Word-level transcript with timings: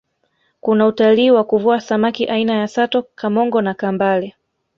kuna 0.61 0.87
utalii 0.87 1.31
wa 1.31 1.43
kuvua 1.43 1.81
samaki 1.81 2.25
aina 2.27 2.53
ya 2.53 2.67
sato 2.67 3.03
kamongo 3.15 3.61
na 3.61 3.73
kambale 3.73 4.35